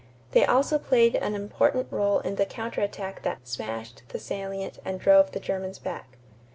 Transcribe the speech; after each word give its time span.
They 0.31 0.45
also 0.47 0.79
played 0.79 1.13
an 1.15 1.35
important 1.35 1.91
rôle 1.91 2.25
in 2.25 2.33
the 2.33 2.45
counter 2.47 2.81
attack 2.81 3.21
that 3.21 3.47
"smashed" 3.47 4.01
the 4.09 4.17
salient 4.17 4.79
and 4.83 4.99
drove 4.99 5.31
the 5.31 5.39
Germans 5.39 5.77
back. 5.77 6.17